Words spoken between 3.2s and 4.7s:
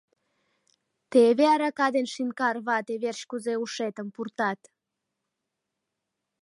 кузе ушетым пуртат!